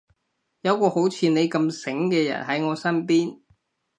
[0.61, 3.41] 有個好似你咁醒嘅人喺我身邊